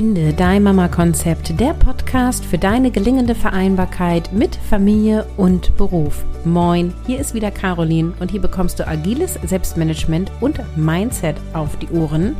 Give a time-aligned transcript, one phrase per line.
[0.00, 6.24] Finde dein Mama-Konzept, der Podcast für deine gelingende Vereinbarkeit mit Familie und Beruf.
[6.46, 11.90] Moin, hier ist wieder Caroline und hier bekommst du agiles Selbstmanagement und Mindset auf die
[11.90, 12.34] Ohren.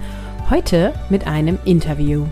[0.49, 2.25] Heute mit einem Interview.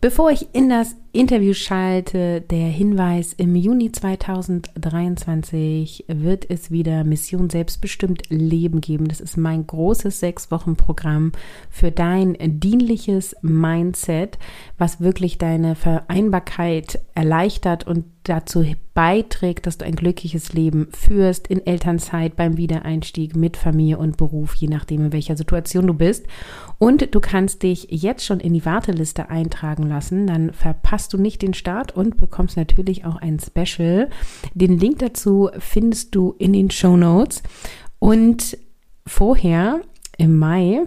[0.00, 7.50] Bevor ich in das Interview schalte, der Hinweis, im Juni 2023 wird es wieder Mission
[7.50, 9.06] Selbstbestimmt Leben geben.
[9.06, 11.30] Das ist mein großes Sechs-Wochen-Programm
[11.70, 14.40] für dein dienliches Mindset,
[14.76, 21.64] was wirklich deine Vereinbarkeit erleichtert und dazu beiträgt, dass du ein glückliches Leben führst in
[21.66, 26.26] Elternzeit, beim Wiedereinstieg mit Familie und Beruf, je nachdem, in welcher Situation du bist.
[26.78, 31.42] Und du kannst dich jetzt schon in die Warteliste eintragen lassen, dann verpasst du nicht
[31.42, 34.10] den Start und bekommst natürlich auch ein Special.
[34.54, 37.42] Den Link dazu findest du in den Show Notes.
[37.98, 38.58] Und
[39.06, 39.80] vorher
[40.18, 40.82] im Mai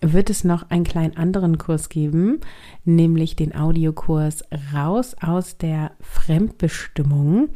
[0.00, 2.40] wird es noch einen kleinen anderen Kurs geben,
[2.84, 7.48] nämlich den Audiokurs Raus aus der Fremdbestimmung.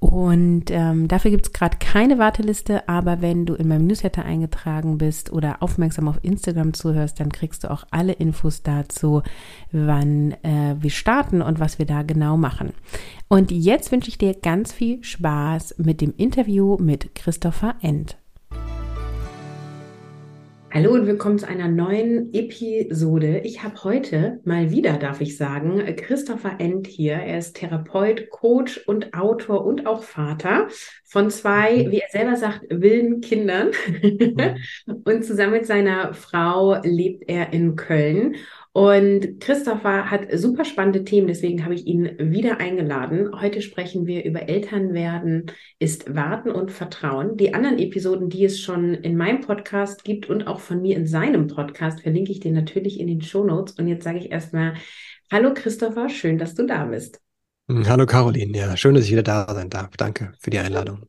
[0.00, 4.96] Und ähm, dafür gibt es gerade keine Warteliste, aber wenn du in meinem Newsletter eingetragen
[4.96, 9.22] bist oder aufmerksam auf Instagram zuhörst, dann kriegst du auch alle Infos dazu,
[9.72, 12.72] wann äh, wir starten und was wir da genau machen.
[13.28, 18.16] Und jetzt wünsche ich dir ganz viel Spaß mit dem Interview mit Christopher End.
[20.72, 23.40] Hallo und willkommen zu einer neuen Episode.
[23.40, 27.14] Ich habe heute mal wieder, darf ich sagen, Christopher End hier.
[27.14, 30.68] Er ist Therapeut, Coach und Autor und auch Vater
[31.04, 31.90] von zwei, mhm.
[31.90, 33.72] wie er selber sagt, wilden Kindern.
[34.00, 34.58] Mhm.
[35.04, 38.36] und zusammen mit seiner Frau lebt er in Köln.
[38.72, 43.40] Und Christopher hat super spannende Themen, deswegen habe ich ihn wieder eingeladen.
[43.40, 45.46] Heute sprechen wir über Elternwerden,
[45.80, 47.36] ist Warten und Vertrauen.
[47.36, 51.08] Die anderen Episoden, die es schon in meinem Podcast gibt und auch von mir in
[51.08, 53.74] seinem Podcast, verlinke ich dir natürlich in den Show Notes.
[53.74, 54.74] Und jetzt sage ich erstmal,
[55.32, 57.20] hallo Christopher, schön, dass du da bist.
[57.68, 59.96] Hm, hallo Caroline, ja, schön, dass ich wieder da sein darf.
[59.96, 61.08] Danke für die Einladung.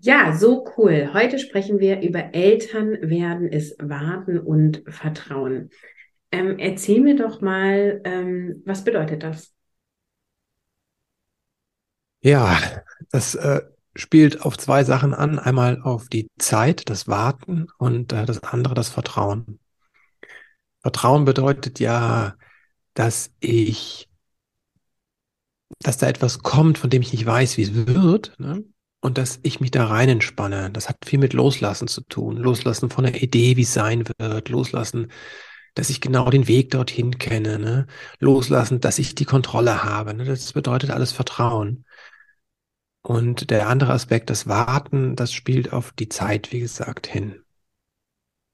[0.00, 1.10] Ja, so cool.
[1.12, 5.70] Heute sprechen wir über Elternwerden, ist Warten und Vertrauen.
[6.32, 9.54] Ähm, erzähl mir doch mal, ähm, was bedeutet das?
[12.22, 12.58] Ja,
[13.10, 13.60] das äh,
[13.94, 15.38] spielt auf zwei Sachen an.
[15.38, 19.58] Einmal auf die Zeit, das Warten und äh, das andere das Vertrauen.
[20.80, 22.34] Vertrauen bedeutet ja,
[22.94, 24.08] dass ich,
[25.80, 28.64] dass da etwas kommt, von dem ich nicht weiß, wie es wird, ne?
[29.00, 30.70] und dass ich mich da rein entspanne.
[30.70, 32.36] Das hat viel mit Loslassen zu tun.
[32.36, 34.48] Loslassen von der Idee, wie es sein wird.
[34.48, 35.10] Loslassen
[35.74, 37.86] dass ich genau den Weg dorthin kenne, ne?
[38.18, 40.14] loslassen, dass ich die Kontrolle habe.
[40.14, 40.24] Ne?
[40.24, 41.84] Das bedeutet alles Vertrauen.
[43.02, 47.42] Und der andere Aspekt, das Warten, das spielt auf die Zeit, wie gesagt, hin.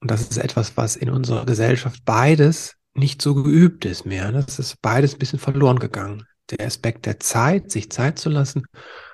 [0.00, 4.30] Und das ist etwas, was in unserer Gesellschaft beides nicht so geübt ist mehr.
[4.30, 4.44] Ne?
[4.44, 6.24] Das ist beides ein bisschen verloren gegangen.
[6.50, 8.64] Der Aspekt der Zeit, sich Zeit zu lassen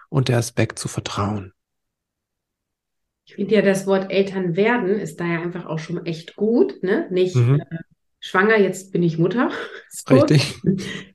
[0.09, 1.53] und der Aspekt zu vertrauen.
[3.27, 6.83] Ich finde ja, das Wort Eltern werden ist da ja einfach auch schon echt gut,
[6.83, 7.09] ne?
[7.11, 7.61] Nicht mhm.
[7.61, 7.79] äh,
[8.25, 9.51] schwanger, jetzt bin ich Mutter.
[9.97, 10.17] So.
[10.17, 10.57] Richtig.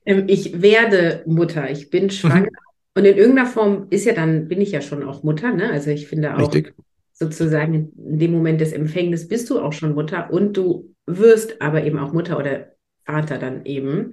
[0.06, 2.48] Ähm, ich werde Mutter, ich bin schwanger.
[2.50, 2.96] Mhm.
[2.96, 5.70] Und in irgendeiner Form ist ja dann, bin ich ja schon auch Mutter, ne?
[5.70, 6.74] Also ich finde auch Richtig.
[7.12, 11.84] sozusagen in dem Moment des Empfängnisses bist du auch schon Mutter und du wirst aber
[11.84, 12.72] eben auch Mutter oder
[13.04, 14.12] Vater dann eben.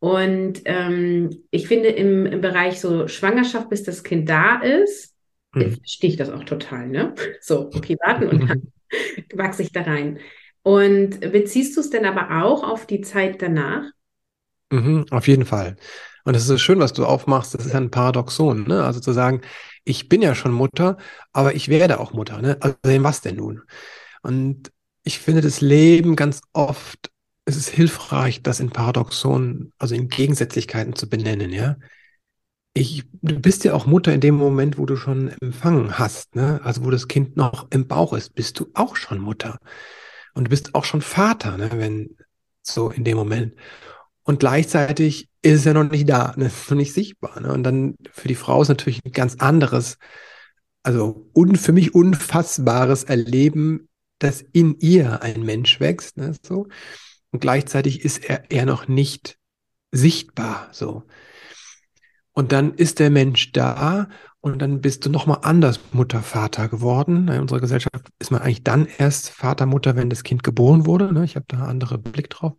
[0.00, 5.14] Und ähm, ich finde im, im Bereich so Schwangerschaft, bis das Kind da ist,
[5.54, 5.78] mhm.
[5.84, 7.14] sticht das auch total, ne?
[7.40, 8.62] So, okay, warten und dann
[9.34, 10.18] wachse ich da rein.
[10.64, 13.84] Und beziehst du es denn aber auch auf die Zeit danach?
[14.70, 15.76] Mhm, auf jeden Fall.
[16.24, 17.54] Und es ist schön, was du aufmachst.
[17.54, 18.82] Das ist ein Paradoxon, ne?
[18.84, 19.42] Also zu sagen,
[19.84, 20.96] ich bin ja schon Mutter,
[21.32, 22.56] aber ich werde auch Mutter, ne?
[22.60, 23.62] Also was denn nun?
[24.22, 27.10] Und ich finde das Leben ganz oft,
[27.44, 31.76] es ist hilfreich, das in Paradoxonen, also in Gegensätzlichkeiten zu benennen, ja?
[32.76, 36.60] Ich, du bist ja auch Mutter in dem Moment, wo du schon empfangen hast, ne?
[36.64, 39.58] Also wo das Kind noch im Bauch ist, bist du auch schon Mutter.
[40.34, 42.16] Und du bist auch schon Vater, ne, wenn
[42.62, 43.54] so in dem Moment.
[44.24, 47.40] Und gleichzeitig ist ja noch nicht da, ne, ist noch nicht sichtbar.
[47.40, 47.52] Ne?
[47.52, 49.98] Und dann für die Frau ist natürlich ein ganz anderes,
[50.82, 53.88] also un, für mich unfassbares Erleben,
[54.18, 56.16] dass in ihr ein Mensch wächst.
[56.16, 56.68] Ne, so.
[57.30, 59.38] Und gleichzeitig ist er, er noch nicht
[59.92, 60.68] sichtbar.
[60.72, 61.04] So.
[62.32, 64.08] Und dann ist der Mensch da
[64.44, 67.28] und dann bist du nochmal anders Mutter, Vater geworden.
[67.28, 71.14] In unserer Gesellschaft ist man eigentlich dann erst Vater, Mutter, wenn das Kind geboren wurde.
[71.14, 71.24] Ne?
[71.24, 72.52] Ich habe da einen anderen Blick drauf.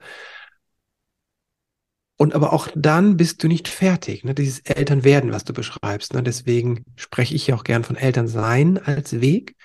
[2.17, 4.23] Und aber auch dann bist du nicht fertig.
[4.23, 4.33] Ne?
[4.33, 6.15] Dieses Elternwerden, was du beschreibst.
[6.15, 6.23] Ne?
[6.23, 9.55] Deswegen spreche ich ja auch gern von Elternsein als Weg.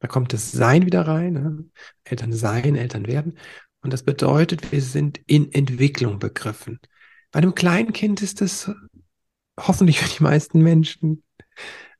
[0.00, 1.64] Da kommt das Sein wieder rein, ne?
[2.04, 3.38] Eltern sein, Eltern werden.
[3.80, 6.78] Und das bedeutet, wir sind in Entwicklung begriffen.
[7.30, 8.70] Bei einem kleinen Kind ist das
[9.58, 11.22] hoffentlich für die meisten Menschen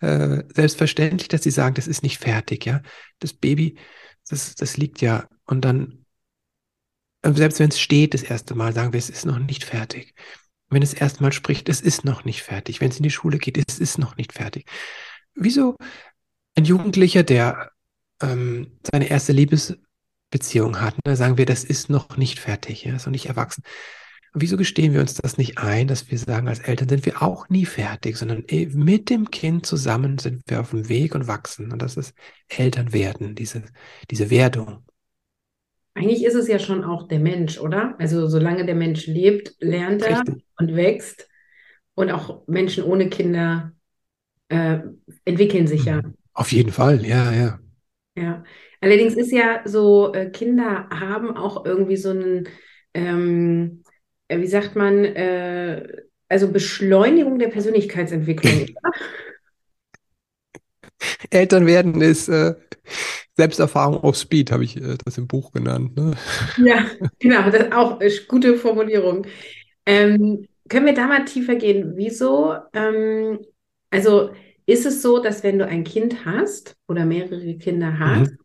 [0.01, 2.83] äh, selbstverständlich, dass sie sagen, das ist nicht fertig, ja.
[3.19, 3.79] Das Baby,
[4.29, 5.29] das, das liegt ja.
[5.45, 6.05] Und dann,
[7.23, 10.15] äh, selbst wenn es steht das erste Mal, sagen wir, es ist noch nicht fertig.
[10.69, 12.81] Wenn es erstmal spricht, es ist noch nicht fertig.
[12.81, 14.67] Wenn es in die Schule geht, es ist noch nicht fertig.
[15.35, 15.77] Wieso
[16.55, 17.71] ein Jugendlicher, der
[18.21, 23.07] ähm, seine erste Liebesbeziehung hat, da sagen wir, das ist noch nicht fertig, ja, ist
[23.07, 23.63] noch nicht erwachsen.
[24.35, 27.23] Und wieso gestehen wir uns das nicht ein, dass wir sagen, als Eltern sind wir
[27.23, 31.27] auch nie fertig, sondern eh, mit dem Kind zusammen sind wir auf dem Weg und
[31.27, 31.71] wachsen.
[31.71, 32.15] Und das ist
[32.49, 33.63] Elternwerden, diese,
[34.11, 34.85] diese Werdung.
[35.95, 37.95] Eigentlich ist es ja schon auch der Mensch, oder?
[37.99, 40.45] Also solange der Mensch lebt, lernt er Richtig.
[40.57, 41.29] und wächst.
[41.95, 43.73] Und auch Menschen ohne Kinder
[44.49, 44.79] äh,
[45.27, 46.01] entwickeln sich ja.
[46.33, 47.59] Auf jeden Fall, ja, ja.
[48.15, 48.45] Ja.
[48.81, 52.49] Allerdings ist ja so, äh, Kinder haben auch irgendwie so einen,
[52.95, 53.82] ähm, äh,
[54.29, 58.67] wie sagt man, äh, also Beschleunigung der Persönlichkeitsentwicklung.
[61.31, 62.55] Eltern werden ist äh,
[63.37, 65.97] Selbsterfahrung auf Speed, habe ich äh, das im Buch genannt.
[65.97, 66.13] Ne?
[66.59, 66.87] Ja,
[67.19, 69.27] genau, das ist auch eine gute Formulierung.
[69.87, 71.93] Ähm, können wir da mal tiefer gehen?
[71.97, 72.55] Wieso?
[72.73, 73.41] Ähm,
[73.91, 74.31] also
[74.67, 78.39] ist es so, dass wenn du ein Kind hast oder mehrere Kinder hast, mhm.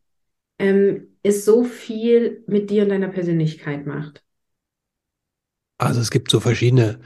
[0.60, 4.24] ähm, es so viel mit dir und deiner Persönlichkeit macht?
[5.78, 7.00] Also es gibt so verschiedene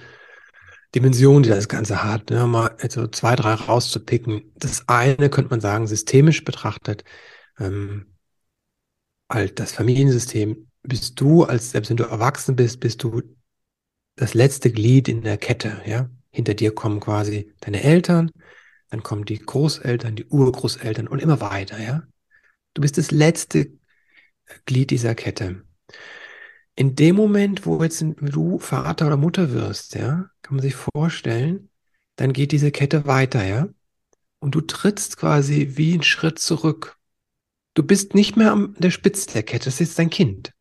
[0.96, 2.30] Dimensionen, die das Ganze hat.
[2.30, 2.46] Ne?
[2.48, 4.52] Mal also zwei, drei rauszupicken.
[4.56, 7.04] Das eine könnte man sagen, systemisch betrachtet,
[7.60, 8.14] ähm,
[9.30, 13.22] halt das Familiensystem, bist du, als selbst wenn du erwachsen bist, bist du
[14.16, 16.10] das letzte Glied in der Kette, ja.
[16.34, 18.32] Hinter dir kommen quasi deine Eltern,
[18.90, 22.04] dann kommen die Großeltern, die Urgroßeltern und immer weiter, ja.
[22.74, 23.72] Du bist das letzte
[24.66, 25.64] Glied dieser Kette
[26.82, 31.70] in dem Moment, wo jetzt du Vater oder Mutter wirst, ja, kann man sich vorstellen,
[32.16, 33.68] dann geht diese Kette weiter, ja.
[34.40, 36.98] Und du trittst quasi wie einen Schritt zurück.
[37.76, 40.54] Du bist nicht mehr an der Spitze der Kette, das ist dein Kind.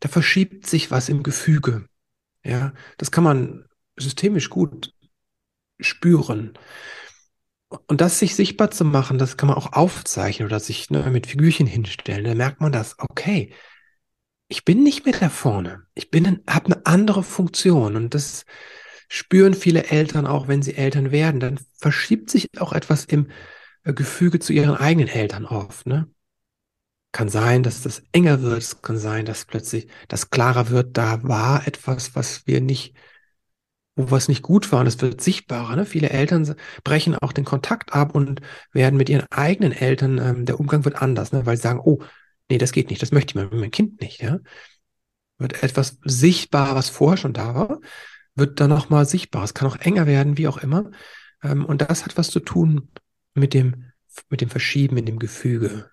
[0.00, 1.88] Da verschiebt sich was im Gefüge.
[2.44, 3.64] Ja, das kann man
[3.96, 4.92] systemisch gut
[5.80, 6.58] spüren.
[7.86, 11.26] Und das sich sichtbar zu machen, das kann man auch aufzeichnen oder sich ne, mit
[11.26, 12.26] Figürchen hinstellen.
[12.26, 13.50] Da merkt man das, okay,
[14.54, 15.82] ich bin nicht mehr da vorne.
[15.94, 18.44] Ich bin, habe eine andere Funktion und das
[19.08, 21.40] spüren viele Eltern auch, wenn sie Eltern werden.
[21.40, 23.30] Dann verschiebt sich auch etwas im
[23.82, 25.88] äh, Gefüge zu ihren eigenen Eltern oft.
[25.88, 26.08] Ne?
[27.10, 28.58] Kann sein, dass das enger wird.
[28.58, 30.96] Es kann sein, dass plötzlich das klarer wird.
[30.96, 32.94] Da war etwas, was wir nicht,
[33.96, 34.82] wo was nicht gut war.
[34.82, 35.74] Und es wird sichtbarer.
[35.74, 35.84] Ne?
[35.84, 36.54] Viele Eltern
[36.84, 38.40] brechen auch den Kontakt ab und
[38.72, 41.44] werden mit ihren eigenen Eltern, ähm, der Umgang wird anders, ne?
[41.44, 42.00] weil sie sagen, oh,
[42.50, 44.38] nee, das geht nicht, das möchte ich mit meinem Kind nicht, ja.
[45.38, 47.80] Wird etwas sichtbar, was vorher schon da war,
[48.34, 49.44] wird dann nochmal sichtbar.
[49.44, 50.90] Es kann auch enger werden, wie auch immer.
[51.42, 52.88] Ähm, und das hat was zu tun
[53.34, 53.92] mit dem,
[54.28, 55.90] mit dem Verschieben in dem Gefüge,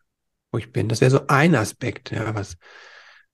[0.52, 0.90] wo ich bin.
[0.90, 2.58] Das wäre so ein Aspekt, ja, was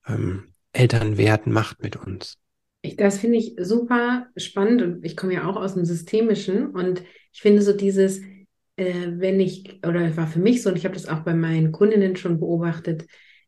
[0.06, 2.38] ähm, Elternwerten macht mit uns.
[2.82, 7.02] Ich, das finde ich super spannend und ich komme ja auch aus dem Systemischen und
[7.32, 8.20] ich finde so dieses,
[8.78, 11.34] äh, wenn ich, oder es war für mich so, und ich habe das auch bei
[11.34, 13.06] meinen Kundinnen schon beobachtet,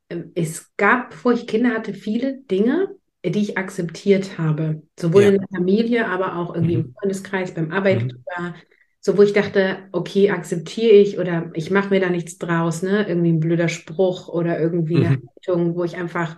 [0.08, 2.88] äh, es gab, bevor ich Kinder hatte, viele Dinge,
[3.24, 4.82] die ich akzeptiert habe.
[4.98, 5.28] Sowohl ja.
[5.28, 6.84] in der Familie, aber auch irgendwie mhm.
[6.84, 8.40] im Freundeskreis, beim Arbeitgeber.
[8.40, 8.54] Mhm.
[9.02, 13.06] So, wo ich dachte, okay, akzeptiere ich oder ich mache mir da nichts draus, ne?
[13.08, 15.06] Irgendwie ein blöder Spruch oder irgendwie mhm.
[15.06, 16.36] eine Haltung, wo ich einfach,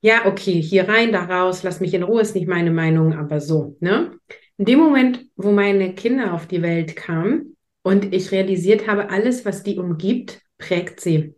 [0.00, 3.40] ja, okay, hier rein, da raus, lass mich in Ruhe, ist nicht meine Meinung, aber
[3.40, 4.12] so, ne?
[4.56, 7.53] In dem Moment, wo meine Kinder auf die Welt kamen,
[7.84, 11.34] und ich realisiert habe, alles, was die umgibt, prägt sie.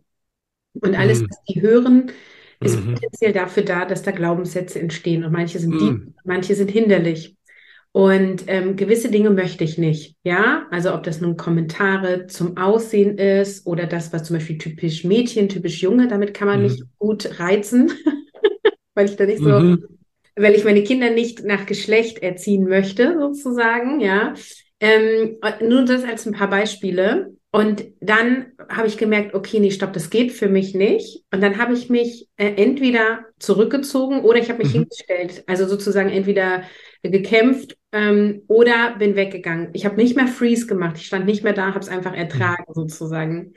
[0.73, 1.27] Und alles, mhm.
[1.29, 2.11] was die hören,
[2.61, 2.93] ist mhm.
[2.93, 5.25] potenziell dafür da, dass da Glaubenssätze entstehen.
[5.25, 5.79] Und manche sind mhm.
[5.79, 7.35] die, manche sind hinderlich.
[7.91, 10.15] Und ähm, gewisse Dinge möchte ich nicht.
[10.23, 15.03] Ja, also ob das nun Kommentare zum Aussehen ist oder das, was zum Beispiel typisch
[15.03, 16.89] Mädchen, typisch Junge, damit kann man mich mhm.
[16.97, 17.91] gut reizen,
[18.93, 19.83] weil ich da nicht so, mhm.
[20.37, 23.99] weil ich meine Kinder nicht nach Geschlecht erziehen möchte, sozusagen.
[23.99, 24.33] Ja,
[24.79, 27.33] ähm, nur das als ein paar Beispiele.
[27.51, 31.23] Und dann habe ich gemerkt, okay, nee, stopp, das geht für mich nicht.
[31.31, 34.79] Und dann habe ich mich äh, entweder zurückgezogen oder ich habe mich mhm.
[34.79, 35.43] hingestellt.
[35.47, 36.63] Also sozusagen entweder
[37.01, 39.69] gekämpft ähm, oder bin weggegangen.
[39.73, 40.97] Ich habe nicht mehr Freeze gemacht.
[40.97, 42.73] Ich stand nicht mehr da, habe es einfach ertragen mhm.
[42.73, 43.53] sozusagen.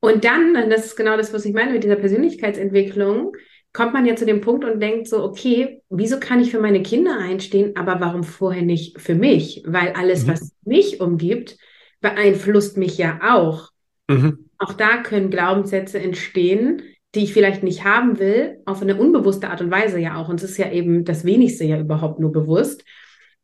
[0.00, 3.32] Und dann, und das ist genau das, was ich meine mit dieser Persönlichkeitsentwicklung,
[3.74, 6.82] kommt man ja zu dem Punkt und denkt so, okay, wieso kann ich für meine
[6.82, 9.62] Kinder einstehen, aber warum vorher nicht für mich?
[9.66, 10.30] Weil alles, mhm.
[10.30, 11.58] was mich umgibt,
[12.00, 13.70] beeinflusst mich ja auch.
[14.08, 14.50] Mhm.
[14.58, 16.82] auch da können Glaubenssätze entstehen,
[17.14, 20.28] die ich vielleicht nicht haben will, auf eine unbewusste Art und Weise ja auch.
[20.28, 22.84] Und es ist ja eben das wenigste ja überhaupt nur bewusst.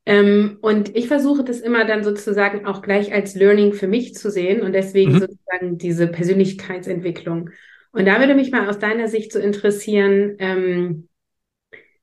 [0.06, 4.30] Ähm, und ich versuche das immer dann sozusagen auch gleich als Learning für mich zu
[4.30, 5.20] sehen und deswegen mhm.
[5.20, 7.50] sozusagen diese Persönlichkeitsentwicklung.
[7.92, 11.08] Und da würde mich mal aus deiner Sicht so interessieren, ähm,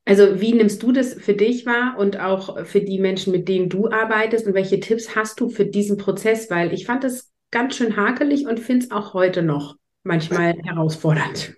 [0.05, 3.67] also wie nimmst du das für dich wahr und auch für die Menschen, mit denen
[3.67, 6.49] du arbeitest und welche Tipps hast du für diesen Prozess?
[6.49, 11.55] Weil ich fand es ganz schön hakelig und finde es auch heute noch manchmal herausfordernd.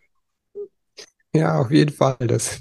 [1.33, 2.17] Ja, auf jeden Fall.
[2.21, 2.59] Das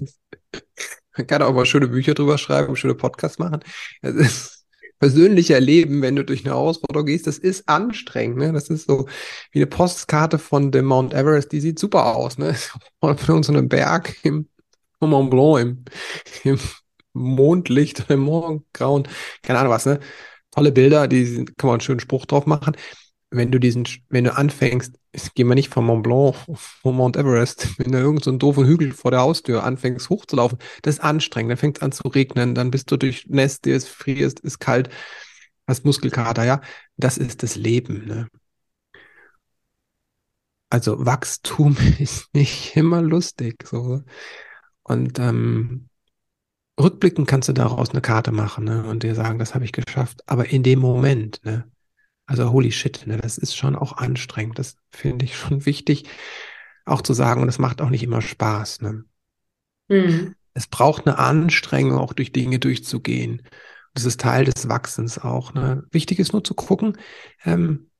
[1.16, 3.60] man kann auch mal schöne Bücher drüber schreiben, schöne Podcasts machen.
[4.02, 4.57] Das ist
[4.98, 8.38] persönlich erleben, wenn du durch eine Herausforderung gehst, das ist anstrengend.
[8.38, 8.52] Ne?
[8.52, 9.06] Das ist so
[9.52, 12.38] wie eine Postkarte von dem Mount Everest, die sieht super aus.
[12.38, 12.54] Ne?
[13.00, 14.48] Von so einem Berg im
[15.00, 15.90] Mont Blanc
[16.44, 16.58] im, im
[17.12, 19.08] Mondlicht im Morgengrauen,
[19.42, 20.00] keine Ahnung was, ne?
[20.50, 22.76] Tolle Bilder, die kann man einen schönen Spruch drauf machen.
[23.30, 24.94] Wenn du diesen, wenn du anfängst,
[25.34, 28.92] gehen wir nicht von Mont Blanc, von Mount Everest, wenn du irgendeinen so doofen Hügel
[28.92, 32.70] vor der Haustür anfängst hochzulaufen, das ist anstrengend, dann fängt es an zu regnen, dann
[32.70, 34.88] bist du durchnässt, dir ist frierst, ist kalt,
[35.66, 36.60] hast Muskelkater, ja.
[36.96, 38.28] Das ist das Leben, ne?
[40.70, 44.02] Also Wachstum ist nicht immer lustig, so.
[44.82, 45.88] Und ähm,
[46.80, 50.22] rückblickend kannst du daraus eine Karte machen ne, und dir sagen, das habe ich geschafft.
[50.26, 51.70] Aber in dem Moment, ne,
[52.28, 54.58] also holy shit, ne, das ist schon auch anstrengend.
[54.58, 56.04] Das finde ich schon wichtig,
[56.84, 57.42] auch zu sagen.
[57.42, 58.82] Und es macht auch nicht immer Spaß.
[58.82, 59.04] Ne.
[59.88, 60.34] Mhm.
[60.54, 63.42] Es braucht eine Anstrengung, auch durch Dinge durchzugehen.
[63.94, 65.54] Das ist Teil des Wachsens auch.
[65.54, 65.84] Ne.
[65.90, 66.96] Wichtig ist nur zu gucken,
[67.44, 67.90] ähm,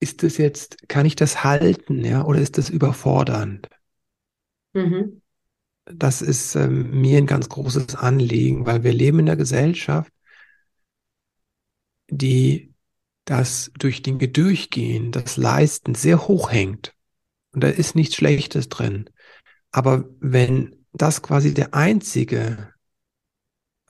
[0.00, 3.68] ist das jetzt, kann ich das halten, ja, oder ist das überfordernd?
[4.72, 5.22] Mhm
[5.86, 10.12] das ist ähm, mir ein ganz großes Anliegen, weil wir leben in einer Gesellschaft,
[12.08, 12.73] die
[13.24, 16.94] das durch Dinge durchgehen, das Leisten sehr hoch hängt.
[17.52, 19.10] Und da ist nichts Schlechtes drin.
[19.70, 22.72] Aber wenn das quasi der einzige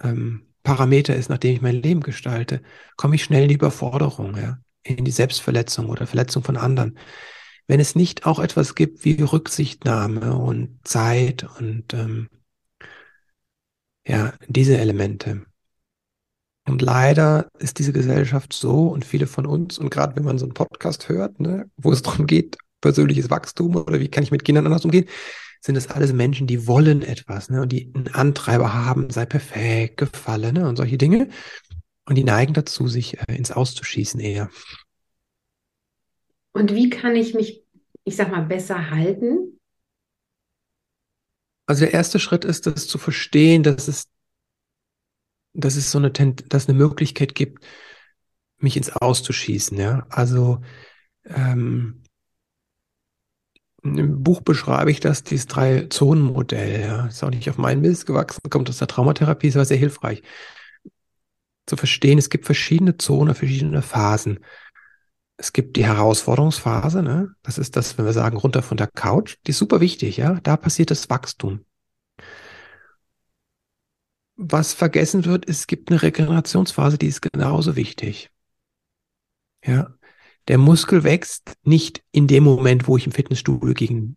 [0.00, 2.62] ähm, Parameter ist, nach dem ich mein Leben gestalte,
[2.96, 6.98] komme ich schnell in die Überforderung, ja, in die Selbstverletzung oder Verletzung von anderen
[7.66, 12.28] wenn es nicht auch etwas gibt wie Rücksichtnahme und Zeit und ähm,
[14.06, 15.46] ja, diese Elemente.
[16.66, 20.46] Und leider ist diese Gesellschaft so und viele von uns, und gerade wenn man so
[20.46, 24.44] einen Podcast hört, ne, wo es darum geht, persönliches Wachstum oder wie kann ich mit
[24.44, 25.06] Kindern anders umgehen,
[25.60, 29.98] sind es alles Menschen, die wollen etwas, ne, und die einen Antreiber haben, sei perfekt,
[29.98, 31.28] gefallen, ne, und solche Dinge.
[32.06, 34.50] Und die neigen dazu, sich äh, ins Auszuschießen eher.
[36.52, 37.64] Und wie kann ich mich,
[38.04, 39.58] ich sag mal, besser halten?
[41.66, 44.04] Also der erste Schritt ist, das zu verstehen, dass es,
[45.54, 47.64] dass es so eine, dass eine Möglichkeit gibt,
[48.58, 50.06] mich ins Auszuschießen, ja.
[50.10, 50.60] Also
[51.24, 52.02] ähm,
[53.82, 57.06] im Buch beschreibe ich das, dieses Drei-Zonen-Modell, ja.
[57.06, 60.22] Ist auch nicht auf meinen Mist gewachsen, kommt aus der Traumatherapie, ist aber sehr hilfreich.
[61.66, 64.40] Zu verstehen, es gibt verschiedene Zonen, verschiedene Phasen
[65.36, 67.34] es gibt die Herausforderungsphase, ne?
[67.42, 69.36] Das ist das, wenn wir sagen, runter von der Couch.
[69.46, 70.38] Die ist super wichtig, ja.
[70.42, 71.64] Da passiert das Wachstum.
[74.36, 78.30] Was vergessen wird, es gibt eine Regenerationsphase, die ist genauso wichtig.
[79.64, 79.94] Ja.
[80.48, 84.16] Der Muskel wächst nicht in dem Moment, wo ich im Fitnessstudio gegen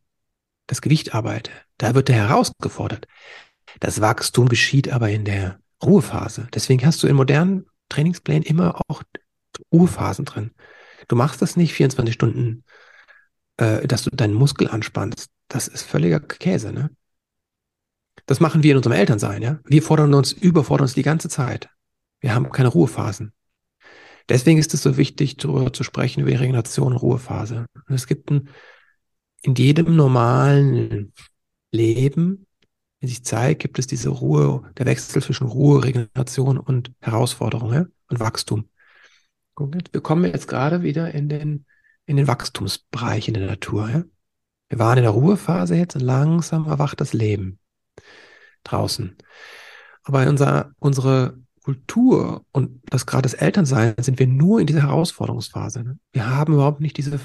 [0.66, 1.52] das Gewicht arbeite.
[1.78, 3.08] Da wird er herausgefordert.
[3.80, 6.48] Das Wachstum geschieht aber in der Ruhephase.
[6.54, 9.04] Deswegen hast du in modernen Trainingsplänen immer auch
[9.72, 10.52] Ruhephasen drin.
[11.08, 12.64] Du machst das nicht 24 Stunden,
[13.58, 15.30] äh, dass du deinen Muskel anspannst.
[15.48, 16.90] Das ist völliger Käse, ne?
[18.28, 19.60] Das machen wir in unserem Elternsein, ja?
[19.64, 21.70] Wir fordern uns, überfordern uns die ganze Zeit.
[22.20, 23.34] Wir haben keine Ruhephasen.
[24.28, 27.66] Deswegen ist es so wichtig, darüber zu sprechen, über die Regeneration und Ruhephase.
[27.88, 28.50] Und es gibt ein,
[29.44, 31.14] in jedem normalen
[31.72, 32.46] Leben,
[33.00, 37.86] wenn sich zeigt, gibt es diese Ruhe, der Wechsel zwischen Ruhe, Regeneration und Herausforderung ja?
[38.10, 38.68] und Wachstum.
[39.58, 41.66] Wir kommen jetzt gerade wieder in den,
[42.06, 43.90] in den Wachstumsbereich in der Natur.
[43.90, 44.04] Ja?
[44.68, 47.60] Wir waren in der Ruhephase jetzt und langsam erwacht das Leben
[48.64, 49.18] draußen.
[50.04, 54.84] Aber in unserer, unsere Kultur und das gerade das Elternsein sind wir nur in dieser
[54.84, 55.84] Herausforderungsphase.
[55.84, 56.00] Ne?
[56.14, 57.20] Wir haben überhaupt nicht diese,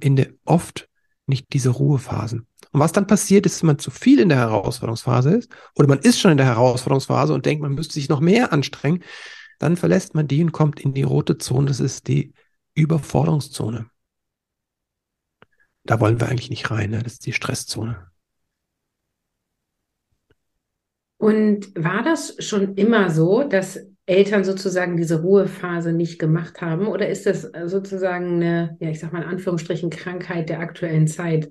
[0.00, 0.88] in der, oft
[1.26, 2.46] nicht diese Ruhephasen.
[2.72, 6.00] Und was dann passiert ist, wenn man zu viel in der Herausforderungsphase ist oder man
[6.00, 9.04] ist schon in der Herausforderungsphase und denkt, man müsste sich noch mehr anstrengen,
[9.60, 11.66] dann verlässt man die und kommt in die rote Zone.
[11.66, 12.34] Das ist die
[12.74, 13.86] Überforderungszone.
[15.84, 16.90] Da wollen wir eigentlich nicht rein.
[16.90, 17.02] Ne?
[17.02, 18.10] Das ist die Stresszone.
[21.24, 26.86] Und war das schon immer so, dass Eltern sozusagen diese Ruhephase nicht gemacht haben?
[26.86, 31.50] Oder ist das sozusagen eine, ja, ich sag mal in Anführungsstrichen, Krankheit der aktuellen Zeit?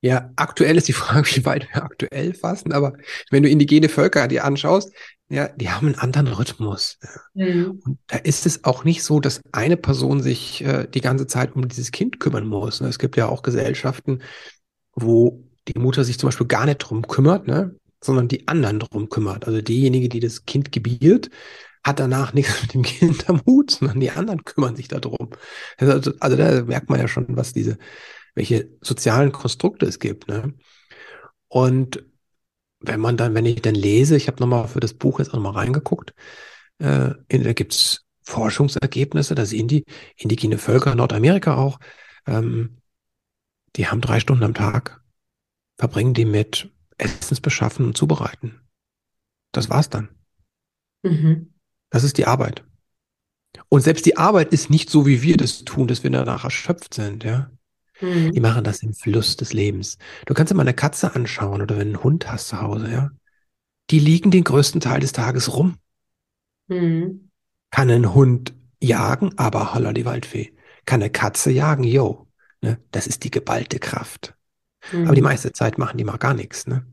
[0.00, 2.94] Ja, aktuell ist die Frage, wie weit wir aktuell fassen, aber
[3.30, 4.94] wenn du indigene Völker dir anschaust,
[5.28, 6.98] ja, die haben einen anderen Rhythmus.
[7.34, 7.82] Mhm.
[7.84, 11.54] Und da ist es auch nicht so, dass eine Person sich äh, die ganze Zeit
[11.54, 12.80] um dieses Kind kümmern muss.
[12.80, 12.88] Ne?
[12.88, 14.22] Es gibt ja auch Gesellschaften,
[14.94, 17.76] wo die Mutter sich zum Beispiel gar nicht drum kümmert, ne?
[18.02, 19.46] Sondern die anderen drum kümmert.
[19.46, 21.30] Also diejenige, die das Kind gebiert,
[21.84, 25.30] hat danach nichts mit dem Kind am Hut, sondern die anderen kümmern sich darum.
[25.78, 27.78] Also, also da merkt man ja schon, was diese
[28.34, 30.28] welche sozialen Konstrukte es gibt.
[30.28, 30.54] Ne?
[31.48, 32.04] Und
[32.80, 35.34] wenn man dann, wenn ich dann lese, ich habe nochmal für das Buch jetzt auch
[35.34, 36.14] nochmal reingeguckt,
[36.78, 39.84] äh, in, da gibt's Forschungsergebnisse, da sehen die
[40.16, 41.78] indigene Völker, Nordamerika auch,
[42.26, 42.78] ähm,
[43.76, 45.00] die haben drei Stunden am Tag,
[45.78, 48.60] verbringen die mit Essensbeschaffen und Zubereiten.
[49.52, 50.08] Das war's dann.
[51.02, 51.54] Mhm.
[51.90, 52.64] Das ist die Arbeit.
[53.68, 56.94] Und selbst die Arbeit ist nicht so, wie wir das tun, dass wir danach erschöpft
[56.94, 57.50] sind, ja.
[58.00, 58.32] Mhm.
[58.32, 59.98] Die machen das im Fluss des Lebens.
[60.26, 62.90] Du kannst dir mal eine Katze anschauen oder wenn du einen Hund hast zu Hause,
[62.90, 63.10] ja.
[63.90, 65.76] Die liegen den größten Teil des Tages rum.
[66.68, 67.30] Mhm.
[67.70, 70.54] Kann ein Hund jagen, aber holla die Waldfee.
[70.86, 72.26] Kann eine Katze jagen, yo.
[72.60, 72.78] Ne?
[72.90, 74.34] Das ist die geballte Kraft.
[74.90, 75.06] Mhm.
[75.06, 76.86] Aber die meiste Zeit machen die mal gar nichts, ne?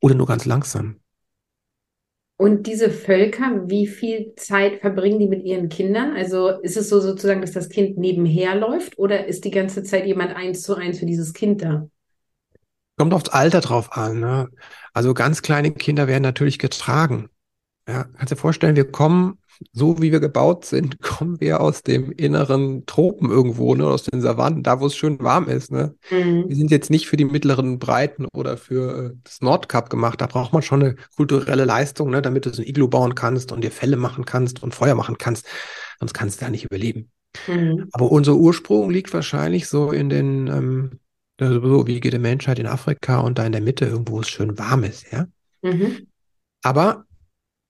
[0.00, 0.96] Oder nur ganz langsam.
[2.36, 6.16] Und diese Völker, wie viel Zeit verbringen die mit ihren Kindern?
[6.16, 10.06] Also ist es so sozusagen, dass das Kind nebenher läuft oder ist die ganze Zeit
[10.06, 11.86] jemand eins zu eins für dieses Kind da?
[12.96, 14.18] Kommt aufs Alter drauf an.
[14.18, 14.48] Ne?
[14.92, 17.28] Also ganz kleine Kinder werden natürlich getragen.
[17.86, 19.38] Ja, kannst dir vorstellen, wir kommen
[19.72, 24.20] so wie wir gebaut sind, kommen wir aus dem inneren Tropen irgendwo, ne, aus den
[24.20, 25.70] Savannen, da wo es schön warm ist.
[25.70, 25.94] Ne?
[26.10, 26.48] Mhm.
[26.48, 30.20] Wir sind jetzt nicht für die mittleren Breiten oder für äh, das Nordkap gemacht.
[30.20, 33.52] Da braucht man schon eine kulturelle Leistung, ne, damit du so ein Iglu bauen kannst
[33.52, 35.46] und dir Fälle machen kannst und Feuer machen kannst.
[35.98, 37.10] Sonst kannst du da nicht überleben.
[37.46, 37.88] Mhm.
[37.92, 41.00] Aber unser Ursprung liegt wahrscheinlich so in den, ähm,
[41.40, 44.28] so wie geht die Menschheit in Afrika und da in der Mitte irgendwo, wo es
[44.28, 45.26] schön warm ist, ja.
[45.62, 46.06] Mhm.
[46.62, 47.04] Aber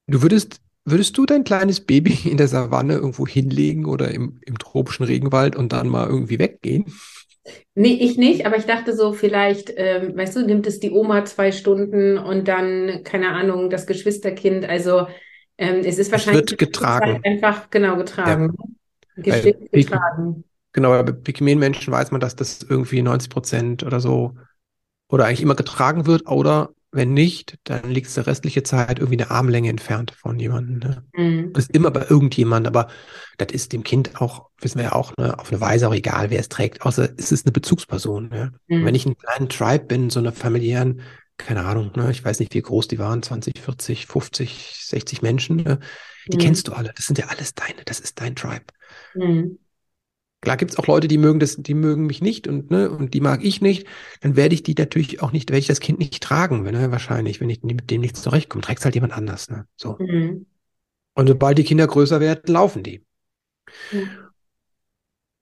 [0.07, 4.59] du würdest Würdest du dein kleines Baby in der Savanne irgendwo hinlegen oder im, im
[4.59, 6.87] tropischen Regenwald und dann mal irgendwie weggehen?
[7.75, 11.25] Nee, ich nicht, aber ich dachte so, vielleicht, ähm, weißt du, nimmt es die Oma
[11.25, 14.68] zwei Stunden und dann, keine Ahnung, das Geschwisterkind.
[14.68, 15.09] Also
[15.59, 17.21] ähm, es ist wahrscheinlich es wird getragen.
[17.25, 18.55] einfach genau getragen.
[19.16, 19.23] Ja.
[19.23, 20.45] Gestimmt getragen.
[20.73, 24.35] Genau, bei Pygmäen-Menschen weiß man, dass das irgendwie 90 Prozent oder so
[25.09, 29.20] oder eigentlich immer getragen wird oder wenn nicht, dann liegt es der restliche Zeit irgendwie
[29.20, 30.78] eine Armlänge entfernt von jemandem.
[30.78, 31.05] Ne?
[31.14, 31.52] Mhm.
[31.55, 32.88] Das ist immer bei irgendjemand, aber
[33.38, 36.28] das ist dem Kind auch, wissen wir ja auch, ne, auf eine Weise auch egal,
[36.28, 38.28] wer es trägt, außer es ist eine Bezugsperson.
[38.28, 38.52] Ne?
[38.68, 38.85] Mhm.
[38.85, 41.00] Wenn ich ein kleiner Tribe bin, so einer familiären,
[41.38, 45.57] keine Ahnung, ne, ich weiß nicht, wie groß die waren, 20, 40, 50, 60 Menschen,
[45.57, 45.78] ne?
[46.31, 46.42] die mhm.
[46.42, 46.92] kennst du alle.
[46.94, 48.66] Das sind ja alles deine, das ist dein Tribe.
[49.14, 49.59] Mhm.
[50.42, 53.14] Klar gibt es auch Leute, die mögen das, die mögen mich nicht und, ne, und
[53.14, 53.87] die mag ich nicht.
[54.20, 56.90] Dann werde ich die natürlich auch nicht, werde ich das Kind nicht tragen, wenn, ne,
[56.90, 58.62] wahrscheinlich, wenn ich mit dem nicht zurechtkomme.
[58.62, 59.66] Trägt halt jemand anders, ne?
[59.76, 59.96] So.
[60.00, 60.46] Mhm.
[61.14, 63.05] Und sobald die Kinder größer werden, laufen die.
[63.92, 64.11] Mhm.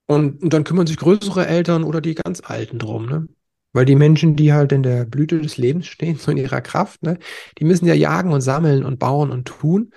[0.07, 3.27] Und, und dann kümmern sich größere Eltern oder die ganz Alten drum, ne?
[3.73, 7.03] Weil die Menschen, die halt in der Blüte des Lebens stehen, so in ihrer Kraft,
[7.05, 7.19] ne,
[7.57, 9.93] die müssen ja jagen und sammeln und bauen und tun.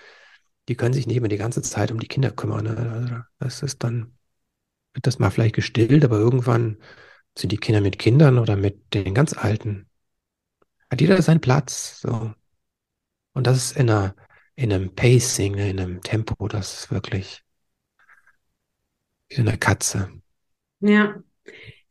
[0.69, 2.65] Die können sich nicht immer die ganze Zeit um die Kinder kümmern.
[2.65, 2.77] Ne?
[2.77, 4.13] Also das ist dann
[4.93, 6.77] wird das mal vielleicht gestillt, aber irgendwann
[7.37, 9.89] sind die Kinder mit Kindern oder mit den ganz Alten.
[10.89, 11.99] Hat jeder seinen Platz.
[12.01, 12.33] So.
[13.33, 14.15] Und das ist in, einer,
[14.55, 17.43] in einem Pacing, in einem Tempo, das ist wirklich
[19.29, 20.11] wie eine Katze.
[20.79, 21.23] Ja.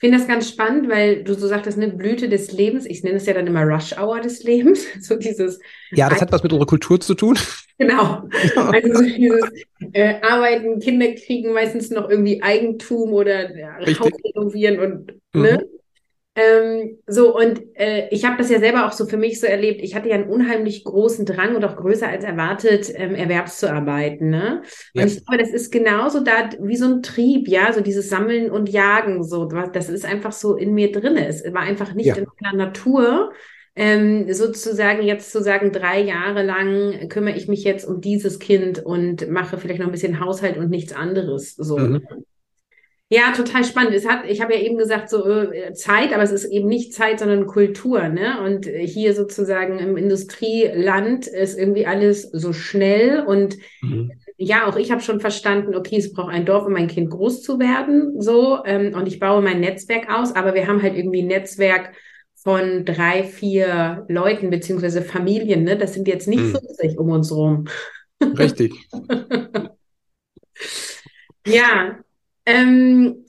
[0.02, 2.86] Ich finde das ganz spannend, weil du so sagtest, eine Blüte des Lebens.
[2.86, 4.84] Ich nenne es ja dann immer Rush Hour des Lebens.
[5.00, 5.60] So dieses.
[5.92, 7.38] Ja, das hat was mit unserer Kultur zu tun.
[7.78, 8.28] Genau.
[8.54, 9.40] Also so dieses
[9.92, 15.58] äh, Arbeiten, Kinder kriegen meistens noch irgendwie Eigentum oder ja, Haus renovieren und mhm.
[16.34, 19.82] Ähm, so, und äh, ich habe das ja selber auch so für mich so erlebt.
[19.82, 24.30] Ich hatte ja einen unheimlich großen Drang und auch größer als erwartet, ähm, erwerbszuarbeiten.
[24.30, 24.62] Ne?
[24.94, 25.06] Und ja.
[25.06, 28.70] ich glaube, das ist genauso da wie so ein Trieb, ja, so dieses Sammeln und
[28.70, 29.24] Jagen.
[29.24, 31.18] So, das ist einfach so in mir drin.
[31.18, 32.16] Es war einfach nicht ja.
[32.16, 33.32] in meiner Natur
[33.74, 38.78] ähm, sozusagen jetzt zu sagen, drei Jahre lang kümmere ich mich jetzt um dieses Kind
[38.78, 41.56] und mache vielleicht noch ein bisschen Haushalt und nichts anderes.
[41.56, 41.78] So.
[41.78, 42.02] Mhm.
[43.12, 43.92] Ja, total spannend.
[43.92, 46.94] Es hat, ich habe ja eben gesagt, so äh, Zeit, aber es ist eben nicht
[46.94, 48.40] Zeit, sondern Kultur, ne?
[48.42, 54.12] Und hier sozusagen im Industrieland ist irgendwie alles so schnell und mhm.
[54.38, 57.42] ja, auch ich habe schon verstanden, okay, es braucht ein Dorf, um mein Kind groß
[57.42, 61.20] zu werden, so ähm, und ich baue mein Netzwerk aus, aber wir haben halt irgendwie
[61.20, 61.92] ein Netzwerk
[62.36, 65.64] von drei, vier Leuten beziehungsweise Familien.
[65.64, 65.76] Ne?
[65.76, 66.56] Das sind jetzt nicht Mhm.
[66.78, 67.66] 40 um uns rum.
[68.22, 68.72] Richtig.
[71.44, 71.98] Ja,
[72.46, 73.26] ähm,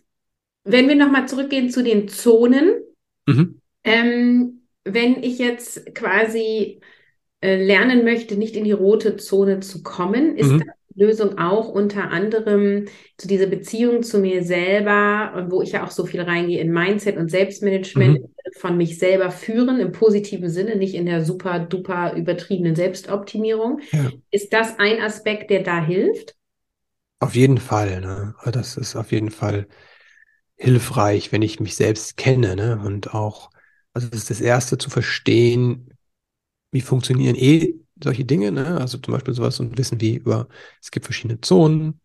[0.64, 2.74] wenn wir nochmal zurückgehen zu den Zonen,
[3.28, 3.60] Mhm.
[3.84, 6.80] ähm, wenn ich jetzt quasi
[7.42, 10.64] äh, lernen möchte, nicht in die rote Zone zu kommen, ist Mhm.
[10.96, 12.86] Lösung auch unter anderem
[13.18, 16.72] zu dieser Beziehung zu mir selber, und wo ich ja auch so viel reingehe in
[16.72, 18.26] Mindset und Selbstmanagement, Mhm.
[18.58, 23.80] von mich selber führen, im positiven Sinne, nicht in der super duper übertriebenen Selbstoptimierung.
[23.92, 24.12] Ja.
[24.30, 26.36] Ist das ein Aspekt, der da hilft?
[27.24, 28.36] Auf jeden Fall, ne?
[28.52, 29.66] Das ist auf jeden Fall
[30.58, 32.80] hilfreich, wenn ich mich selbst kenne, ne?
[32.84, 33.50] Und auch,
[33.94, 35.94] also das ist das Erste zu verstehen,
[36.72, 38.80] wie funktionieren eh solche Dinge, ne?
[38.82, 40.50] Also zum Beispiel sowas und wissen wie über,
[40.82, 42.02] es gibt verschiedene Zonen,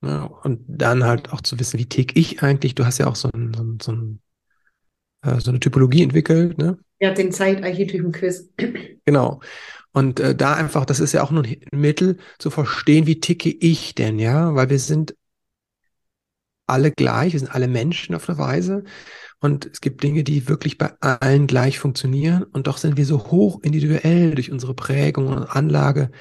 [0.00, 0.28] ne?
[0.44, 2.74] Und dann halt auch zu wissen, wie tick ich eigentlich.
[2.74, 4.22] Du hast ja auch so ein, so ein, so ein,
[5.22, 6.78] äh, so eine Typologie entwickelt, ne?
[7.00, 8.50] Ja, den Zeitarchetypen-Quiz.
[9.06, 9.40] Genau.
[9.98, 13.50] Und äh, da einfach, das ist ja auch nur ein Mittel zu verstehen, wie ticke
[13.50, 14.54] ich denn, ja?
[14.54, 15.16] Weil wir sind
[16.68, 18.84] alle gleich, wir sind alle Menschen auf eine Weise.
[19.40, 22.44] Und es gibt Dinge, die wirklich bei allen gleich funktionieren.
[22.44, 26.12] Und doch sind wir so hoch individuell durch unsere Prägung und Anlage,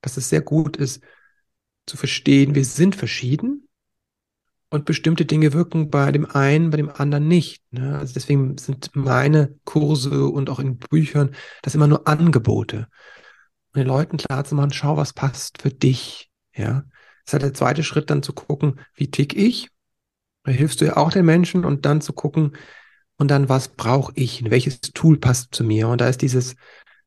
[0.00, 1.02] dass es sehr gut ist,
[1.86, 3.67] zu verstehen, wir sind verschieden.
[4.70, 7.62] Und bestimmte Dinge wirken bei dem einen, bei dem anderen nicht.
[7.70, 7.98] Ne?
[7.98, 12.86] Also deswegen sind meine Kurse und auch in Büchern das immer nur Angebote.
[13.72, 16.28] Und den Leuten klar zu machen, schau, was passt für dich.
[16.54, 16.82] Ja,
[17.24, 19.68] das ist halt der zweite Schritt, dann zu gucken, wie tick ich?
[20.44, 22.52] Da hilfst du ja auch den Menschen und dann zu gucken,
[23.18, 24.48] und dann, was brauche ich?
[24.48, 25.88] Welches Tool passt zu mir?
[25.88, 26.54] Und da ist dieses,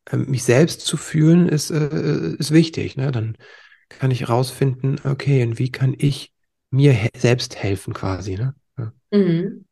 [0.06, 2.98] äh, mich selbst zu fühlen, ist, äh, ist wichtig.
[2.98, 3.12] Ne?
[3.12, 3.38] Dann
[3.90, 6.34] kann ich herausfinden, okay, und wie kann ich
[6.72, 8.56] mir he selbst helfen quasi, ne?
[8.78, 8.94] Ja.
[9.12, 9.66] Mhm.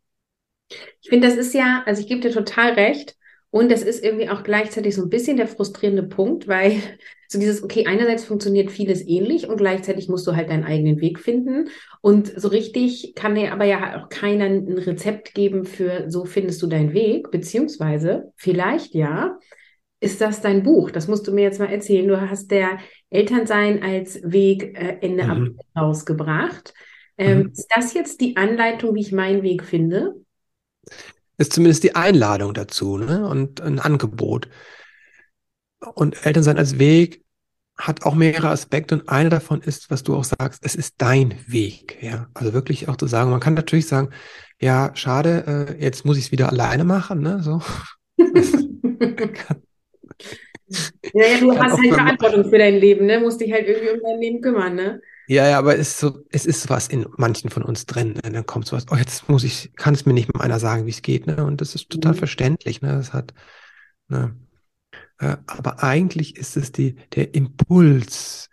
[1.02, 3.16] Ich finde, das ist ja, also ich gebe dir total recht.
[3.52, 6.82] Und das ist irgendwie auch gleichzeitig so ein bisschen der frustrierende Punkt, weil
[7.28, 11.20] so dieses, okay, einerseits funktioniert vieles ähnlich und gleichzeitig musst du halt deinen eigenen Weg
[11.20, 11.70] finden.
[12.02, 16.62] Und so richtig kann dir aber ja auch keiner ein Rezept geben für, so findest
[16.62, 19.40] du deinen Weg, beziehungsweise vielleicht ja,
[20.00, 20.92] ist das dein Buch?
[20.92, 22.08] Das musst du mir jetzt mal erzählen.
[22.08, 25.32] Du hast der Elternsein als Weg äh, Ende Mhm.
[25.32, 26.74] April rausgebracht.
[27.20, 27.52] Ähm, Mhm.
[27.52, 30.16] ist das jetzt die Anleitung, wie ich meinen Weg finde?
[31.38, 33.26] Ist zumindest die Einladung dazu, ne?
[33.28, 34.50] Und ein Angebot.
[35.96, 37.24] Und Elternsein als Weg
[37.78, 41.36] hat auch mehrere Aspekte und einer davon ist, was du auch sagst, es ist dein
[41.48, 42.28] Weg, ja.
[42.34, 44.10] Also wirklich auch zu sagen, man kann natürlich sagen,
[44.60, 47.42] ja, schade, äh, jetzt muss ich es wieder alleine machen, ne?
[47.42, 47.62] So.
[51.14, 53.20] Ja, ja, du hast halt Verantwortung für dein Leben, ne?
[53.20, 55.02] Musst dich halt irgendwie um dein Leben kümmern, ne?
[55.30, 58.14] Ja, ja, aber es ist so, es ist was in manchen von uns drin.
[58.14, 58.32] Ne?
[58.32, 60.90] Dann kommt sowas, oh, jetzt muss ich, kann es mir nicht mal einer sagen, wie
[60.90, 61.46] es geht, ne?
[61.46, 62.18] Und das ist total Mhm.
[62.18, 62.90] verständlich, ne?
[62.94, 63.34] Das hat,
[64.08, 64.36] ne?
[65.20, 68.50] Äh, aber eigentlich ist es die, der Impuls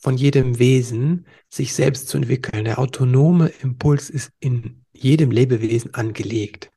[0.00, 2.64] von jedem Wesen, sich selbst zu entwickeln.
[2.66, 6.70] Der autonome Impuls ist in jedem Lebewesen angelegt.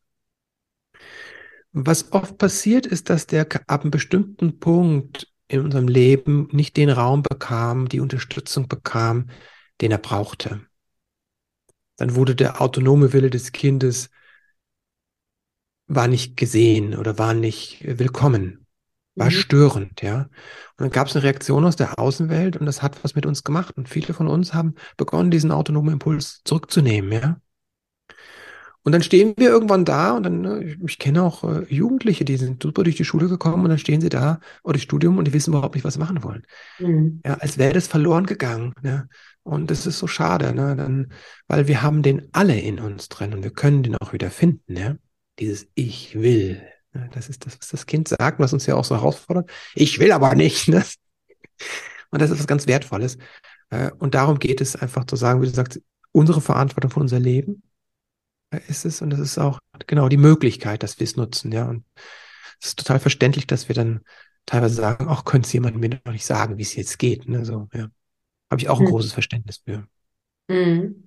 [1.72, 6.90] Was oft passiert, ist, dass der ab einem bestimmten Punkt in unserem Leben nicht den
[6.90, 9.30] Raum bekam, die Unterstützung bekam,
[9.82, 10.62] den er brauchte.
[11.98, 14.10] Dann wurde der autonome Wille des Kindes
[15.88, 18.66] war nicht gesehen oder war nicht willkommen,
[19.16, 19.32] war Mhm.
[19.32, 20.22] störend, ja.
[20.22, 20.30] Und
[20.78, 23.76] dann gab es eine Reaktion aus der Außenwelt und das hat was mit uns gemacht.
[23.76, 27.42] Und viele von uns haben begonnen, diesen autonomen Impuls zurückzunehmen, ja.
[28.84, 32.24] Und dann stehen wir irgendwann da und dann, ne, ich, ich kenne auch äh, Jugendliche,
[32.24, 35.18] die sind super durch die Schule gekommen und dann stehen sie da oder das Studium
[35.18, 36.44] und die wissen überhaupt nicht, was sie machen wollen.
[36.80, 37.22] Mhm.
[37.26, 38.74] Ja, als wäre das verloren gegangen.
[38.82, 39.10] Ne?
[39.44, 40.76] Und das ist so schade, ne?
[40.76, 41.12] Dann,
[41.48, 44.78] weil wir haben den alle in uns drin und wir können den auch wieder finden,
[44.78, 44.96] ja.
[45.40, 46.62] Dieses Ich will.
[46.94, 47.10] Ne?
[47.14, 49.50] Das ist das, was das Kind sagt, was uns ja auch so herausfordert.
[49.74, 50.68] Ich will aber nicht.
[50.68, 50.84] Ne?
[52.12, 53.18] Und das ist was ganz Wertvolles.
[53.70, 57.20] Äh, Und darum geht es einfach zu sagen, wie du sagst, unsere Verantwortung für unser
[57.20, 57.62] Leben
[58.68, 61.68] ist es und das ist auch genau die Möglichkeit, dass wir es nutzen, ja.
[61.70, 61.86] Und
[62.62, 64.02] es ist total verständlich, dass wir dann
[64.46, 67.46] teilweise sagen, ach, könnte es jemand mir noch nicht sagen, wie es jetzt geht, ne,
[67.46, 67.90] so, ja.
[68.52, 68.90] Habe ich auch ein Mhm.
[68.90, 69.88] großes Verständnis für.
[70.50, 71.04] Mhm.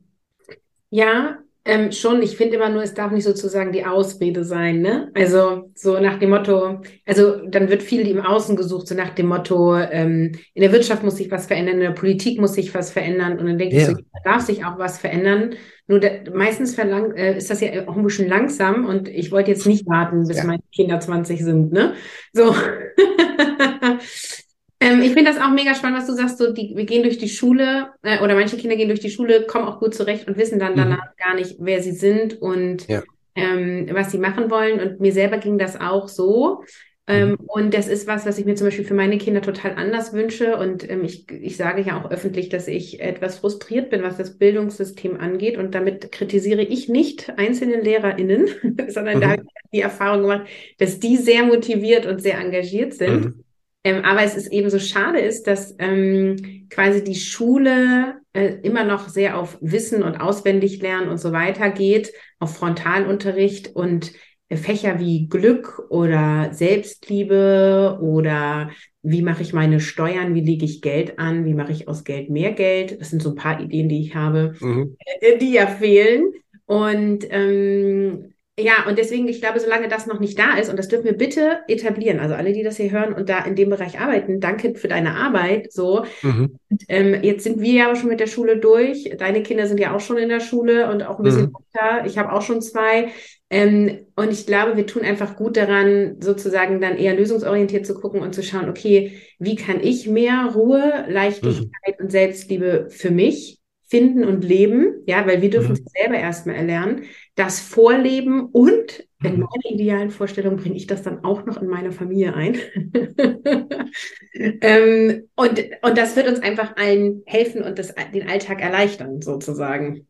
[0.91, 2.23] Ja, ähm, schon.
[2.23, 5.11] Ich finde immer nur, es darf nicht sozusagen die Ausrede sein, ne?
[5.15, 9.27] Also so nach dem Motto, also dann wird viel im Außen gesucht, so nach dem
[9.27, 12.91] Motto, ähm, in der Wirtschaft muss sich was verändern, in der Politik muss sich was
[12.91, 13.39] verändern.
[13.39, 15.55] Und dann denke ich so, da darf sich auch was verändern.
[15.87, 19.51] Nur der, meistens verlang, äh, ist das ja auch ein bisschen langsam und ich wollte
[19.51, 20.45] jetzt nicht warten, bis Ja.
[20.45, 21.95] meine Kinder 20 sind, ne?
[22.33, 22.55] So.
[24.83, 27.19] Ähm, ich finde das auch mega spannend, was du sagst, so die, wir gehen durch
[27.19, 30.37] die Schule äh, oder manche Kinder gehen durch die Schule, kommen auch gut zurecht und
[30.37, 30.77] wissen dann Mhm.
[30.77, 33.03] danach gar nicht, wer sie sind und Ja.
[33.37, 34.81] ähm, was sie machen wollen.
[34.81, 36.63] Und mir selber ging das auch so.
[37.09, 37.37] Ähm, mhm.
[37.47, 40.57] Und das ist was, was ich mir zum Beispiel für meine Kinder total anders wünsche.
[40.57, 44.39] Und ähm, ich, ich sage ja auch öffentlich, dass ich etwas frustriert bin, was das
[44.39, 45.57] Bildungssystem angeht.
[45.59, 48.49] Und damit kritisiere ich nicht einzelne LehrerInnen,
[48.89, 49.21] sondern mhm.
[49.21, 50.47] da habe ich die Erfahrung gemacht,
[50.79, 53.25] dass die sehr motiviert und sehr engagiert sind.
[53.25, 53.45] Mhm.
[53.85, 58.85] Ähm, aber es ist eben so schade ist, dass ähm, quasi die Schule äh, immer
[58.85, 64.13] noch sehr auf Wissen und auswendig lernen und so weiter geht, auf Frontalunterricht und
[64.57, 68.71] Fächer wie Glück oder Selbstliebe oder
[69.03, 72.31] wie mache ich meine Steuern, wie lege ich Geld an, wie mache ich aus Geld
[72.31, 73.01] mehr Geld.
[73.01, 74.97] Das sind so ein paar Ideen, die ich habe, mhm.
[75.21, 76.33] Äh, die ja fehlen.
[76.67, 80.89] Und ähm, ja, und deswegen, ich glaube, solange das noch nicht da ist, und das
[80.89, 83.99] dürfen wir bitte etablieren, also alle, die das hier hören und da in dem Bereich
[83.99, 85.73] arbeiten, danke für deine Arbeit.
[85.73, 86.59] So, mhm.
[86.69, 89.11] und, ähm, jetzt sind wir ja aber schon mit der Schule durch.
[89.17, 91.57] Deine Kinder sind ja auch schon in der Schule und auch ein bisschen mhm.
[91.73, 92.05] weiter.
[92.05, 93.09] Ich habe auch schon zwei.
[93.49, 98.21] Ähm, und ich glaube, wir tun einfach gut daran, sozusagen dann eher lösungsorientiert zu gucken
[98.21, 102.05] und zu schauen, okay, wie kann ich mehr Ruhe, Leichtigkeit mhm.
[102.05, 103.62] und Selbstliebe für mich
[103.93, 105.85] finden und leben, ja, weil wir dürfen mhm.
[105.85, 107.03] es selber erstmal erlernen,
[107.35, 109.41] das vorleben und in mhm.
[109.41, 112.57] meiner idealen Vorstellung bringe ich das dann auch noch in meine Familie ein.
[114.33, 120.07] ähm, und, und das wird uns einfach allen helfen und das, den Alltag erleichtern, sozusagen.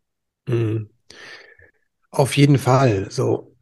[0.46, 0.88] Mhm.
[2.12, 3.10] Auf jeden Fall.
[3.10, 3.56] So.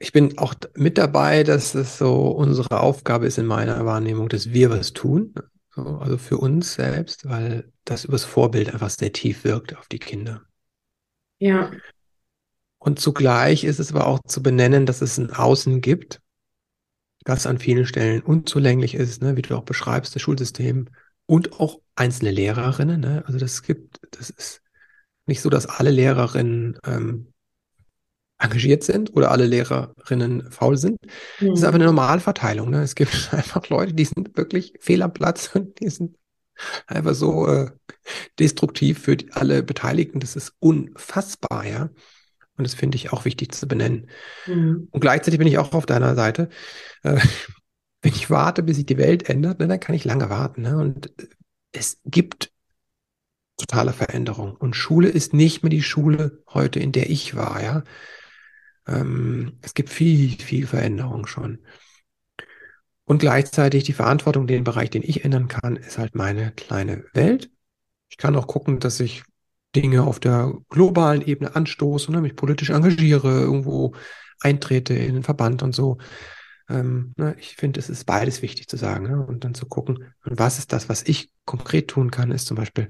[0.00, 4.52] Ich bin auch mit dabei, dass es so unsere Aufgabe ist in meiner Wahrnehmung, dass
[4.52, 5.34] wir was tun.
[5.84, 9.98] So, also für uns selbst, weil das übers Vorbild einfach sehr tief wirkt auf die
[9.98, 10.42] Kinder.
[11.38, 11.70] Ja.
[12.78, 16.20] Und zugleich ist es aber auch zu benennen, dass es ein Außen gibt,
[17.24, 20.88] das an vielen Stellen unzulänglich ist, ne, wie du auch beschreibst, das Schulsystem
[21.26, 23.00] und auch einzelne Lehrerinnen.
[23.00, 23.22] Ne?
[23.26, 24.62] Also das gibt, das ist
[25.26, 27.32] nicht so, dass alle Lehrerinnen ähm,
[28.40, 30.98] engagiert sind oder alle Lehrerinnen faul sind.
[31.40, 31.50] Mhm.
[31.50, 32.70] Das ist einfach eine Normalverteilung.
[32.70, 32.82] Ne?
[32.82, 36.16] Es gibt einfach Leute, die sind wirklich fehl am Platz und die sind
[36.86, 37.70] einfach so äh,
[38.38, 40.20] destruktiv für die, alle Beteiligten.
[40.20, 41.90] Das ist unfassbar, ja.
[42.56, 44.10] Und das finde ich auch wichtig zu benennen.
[44.46, 44.88] Mhm.
[44.90, 46.48] Und gleichzeitig bin ich auch auf deiner Seite.
[47.02, 47.18] Äh,
[48.02, 50.62] wenn ich warte, bis sich die Welt ändert, ne, dann kann ich lange warten.
[50.62, 50.76] Ne?
[50.78, 51.12] Und
[51.72, 52.50] es gibt
[53.58, 54.56] totale Veränderung.
[54.56, 57.84] Und Schule ist nicht mehr die Schule heute, in der ich war, ja.
[58.86, 61.58] Ähm, es gibt viel, viel Veränderung schon.
[63.04, 67.50] Und gleichzeitig die Verantwortung, den Bereich, den ich ändern kann, ist halt meine kleine Welt.
[68.08, 69.24] Ich kann auch gucken, dass ich
[69.74, 73.94] Dinge auf der globalen Ebene anstoße, ne, mich politisch engagiere, irgendwo
[74.40, 75.98] eintrete in den Verband und so.
[76.68, 80.12] Ähm, ne, ich finde, es ist beides wichtig zu sagen ne, und dann zu gucken,
[80.22, 82.88] was ist das, was ich konkret tun kann, ist zum Beispiel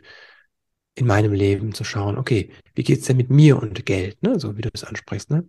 [0.94, 4.56] in meinem Leben zu schauen, okay, wie geht's denn mit mir und Geld, ne, so
[4.56, 5.46] wie du es ansprichst, ne?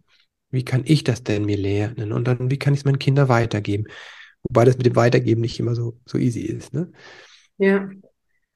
[0.52, 2.12] Wie kann ich das denn mir lernen?
[2.12, 3.86] Und dann, wie kann ich es meinen Kindern weitergeben?
[4.44, 6.92] Wobei das mit dem Weitergeben nicht immer so, so easy ist, ne?
[7.58, 7.90] Ja.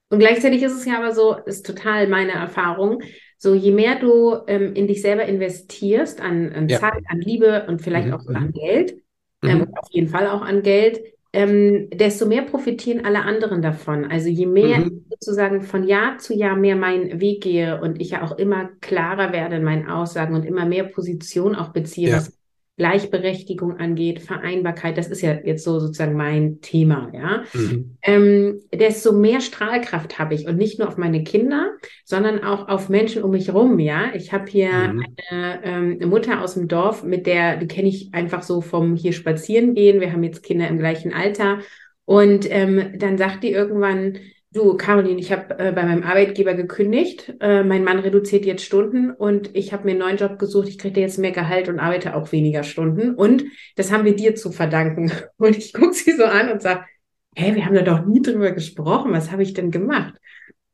[0.08, 3.02] Und gleichzeitig ist es ja aber so, ist total meine Erfahrung,
[3.38, 6.78] so je mehr du ähm, in dich selber investierst, an, an ja.
[6.78, 8.14] Zeit, an Liebe und vielleicht mhm.
[8.14, 8.52] auch an mhm.
[8.52, 8.96] Geld,
[9.42, 9.74] ähm, mhm.
[9.74, 11.00] auf jeden Fall auch an Geld,
[11.32, 14.04] ähm, desto mehr profitieren alle anderen davon.
[14.04, 15.04] Also je mehr mhm.
[15.10, 18.70] ich sozusagen von Jahr zu Jahr mehr meinen Weg gehe und ich ja auch immer
[18.80, 22.16] klarer werde in meinen Aussagen und immer mehr Position auch beziehe, ja.
[22.16, 22.36] was
[22.76, 27.96] Gleichberechtigung angeht, Vereinbarkeit, das ist ja jetzt so sozusagen mein Thema, ja, mhm.
[28.02, 31.72] ähm, desto mehr Strahlkraft habe ich und nicht nur auf meine Kinder,
[32.04, 34.14] sondern auch auf Menschen um mich rum, ja.
[34.14, 35.06] Ich habe hier mhm.
[35.30, 38.94] eine, ähm, eine, Mutter aus dem Dorf, mit der, die kenne ich einfach so vom
[38.94, 40.00] hier spazieren gehen.
[40.00, 41.60] Wir haben jetzt Kinder im gleichen Alter
[42.04, 44.18] und ähm, dann sagt die irgendwann,
[44.56, 47.34] Du, Caroline, ich habe äh, bei meinem Arbeitgeber gekündigt.
[47.40, 50.68] Äh, mein Mann reduziert jetzt Stunden und ich habe mir einen neuen Job gesucht.
[50.68, 53.14] Ich kriege jetzt mehr Gehalt und arbeite auch weniger Stunden.
[53.14, 53.44] Und
[53.76, 55.12] das haben wir dir zu verdanken.
[55.36, 56.86] Und ich gucke sie so an und sage,
[57.34, 59.12] hey, wir haben da doch nie drüber gesprochen.
[59.12, 60.14] Was habe ich denn gemacht?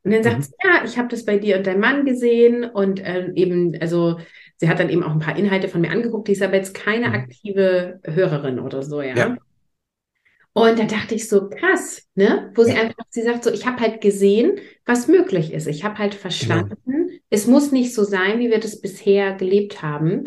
[0.04, 0.42] Und dann sagt mhm.
[0.42, 4.20] sie, ja, ich habe das bei dir und deinem Mann gesehen und äh, eben, also
[4.58, 6.28] sie hat dann eben auch ein paar Inhalte von mir angeguckt.
[6.28, 7.14] Die ist aber jetzt keine mhm.
[7.14, 9.16] aktive Hörerin oder so, ja.
[9.16, 9.36] ja.
[10.54, 12.50] Und da dachte ich so, krass, ne?
[12.54, 15.66] Wo sie einfach, sie sagt so, ich habe halt gesehen, was möglich ist.
[15.66, 16.20] Ich habe halt genau.
[16.20, 17.08] verstanden, genau.
[17.30, 20.24] es muss nicht so sein, wie wir das bisher gelebt haben.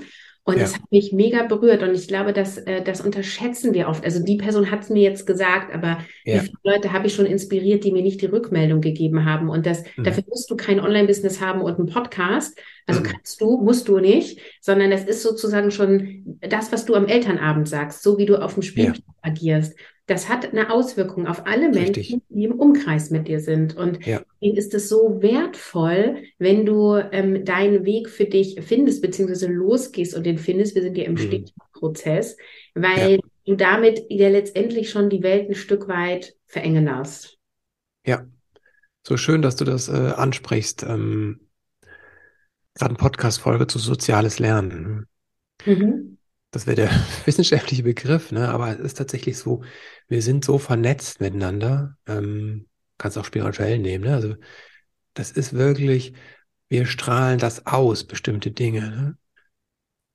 [0.47, 0.61] Und ja.
[0.61, 1.81] das hat mich mega berührt.
[1.81, 4.03] Und ich glaube, dass, äh, das unterschätzen wir oft.
[4.03, 6.35] Also die Person hat es mir jetzt gesagt, aber ja.
[6.35, 9.49] wie viele Leute habe ich schon inspiriert, die mir nicht die Rückmeldung gegeben haben.
[9.49, 10.03] Und das, mhm.
[10.03, 12.59] dafür musst du kein Online-Business haben und einen Podcast.
[12.85, 13.05] Also mhm.
[13.05, 17.67] kannst du, musst du nicht, sondern das ist sozusagen schon das, was du am Elternabend
[17.67, 19.13] sagst, so wie du auf dem Spielplatz ja.
[19.23, 19.75] agierst.
[20.07, 22.21] Das hat eine Auswirkung auf alle Menschen, Richtig.
[22.29, 23.75] die im Umkreis mit dir sind.
[23.75, 24.21] Und Ja.
[24.41, 30.15] deswegen ist es so wertvoll, wenn du ähm, deinen Weg für dich findest, beziehungsweise losgehst
[30.15, 30.75] und den findest.
[30.75, 31.17] Wir sind ja im Mhm.
[31.17, 32.37] stetigen Prozess,
[32.75, 37.37] weil du damit ja letztendlich schon die Welt ein Stück weit verengen darfst.
[38.05, 38.25] Ja.
[39.07, 40.83] So schön, dass du das äh, ansprichst.
[40.83, 41.39] Ähm,
[42.73, 45.07] gerade eine Podcast-Folge zu soziales Lernen.
[45.65, 46.17] Mhm.
[46.55, 46.89] Das wäre der
[47.25, 48.47] wissenschaftliche Begriff, ne?
[48.47, 49.61] Aber es ist tatsächlich so,
[50.07, 51.97] wir sind so vernetzt miteinander.
[52.07, 54.13] Ähm, kannst auch spirituell nehmen, ne?
[54.13, 54.35] Also
[55.15, 56.13] das ist wirklich,
[56.69, 59.17] wir strahlen das aus, bestimmte Dinge, ne?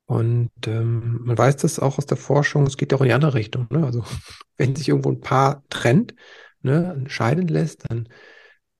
[0.07, 3.35] Und ähm, man weiß das auch aus der Forschung, es geht auch in die andere
[3.35, 3.85] Richtung, ne?
[3.85, 4.03] Also
[4.57, 6.15] wenn sich irgendwo ein Paar trennt,
[6.63, 8.09] ne, scheiden lässt, dann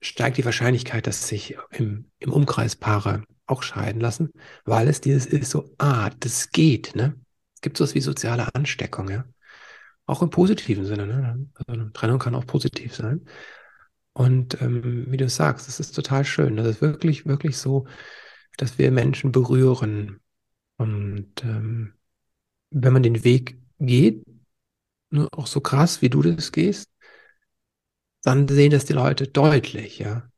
[0.00, 4.32] steigt die Wahrscheinlichkeit, dass sich im, im Umkreis Paare auch scheiden lassen,
[4.64, 7.21] weil es dieses ist so, ah, das geht, ne?
[7.62, 9.24] Es gibt sowas wie soziale Ansteckung, ja.
[10.06, 11.46] Auch im positiven Sinne, ne?
[11.54, 13.24] Also eine Trennung kann auch positiv sein.
[14.14, 16.56] Und ähm, wie du sagst, es ist total schön.
[16.56, 17.86] Das ist wirklich, wirklich so,
[18.56, 20.18] dass wir Menschen berühren.
[20.76, 21.92] Und ähm,
[22.70, 24.26] wenn man den Weg geht,
[25.10, 26.90] ne, auch so krass, wie du das gehst,
[28.24, 30.28] dann sehen das die Leute deutlich, ja.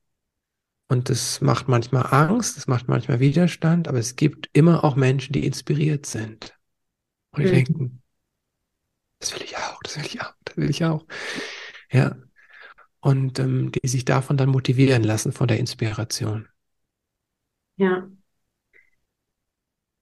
[0.88, 5.32] Und das macht manchmal Angst, das macht manchmal Widerstand, aber es gibt immer auch Menschen,
[5.32, 6.54] die inspiriert sind.
[7.34, 7.50] Und die Mhm.
[7.50, 8.02] denken,
[9.18, 11.04] das will ich auch, das will ich auch, das will ich auch.
[11.92, 12.16] Ja.
[13.00, 16.48] Und ähm, die sich davon dann motivieren lassen von der Inspiration.
[17.76, 18.08] Ja.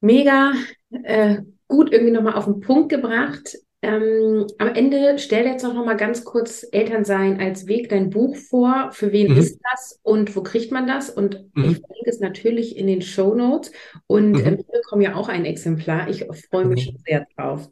[0.01, 0.53] Mega
[0.91, 3.57] äh, gut irgendwie nochmal auf den Punkt gebracht.
[3.85, 8.91] Ähm, am Ende stell jetzt noch mal ganz kurz Elternsein als Weg dein Buch vor.
[8.93, 9.35] Für wen Mhm.
[9.35, 11.11] ist das und wo kriegt man das?
[11.11, 11.73] Und Mhm.
[11.73, 13.73] ich verlinke es natürlich in den Show Notes.
[14.07, 14.47] Und Mhm.
[14.47, 16.09] ähm, ich bekomme ja auch ein Exemplar.
[16.09, 16.85] Ich freue mich Mhm.
[16.85, 17.69] schon sehr drauf.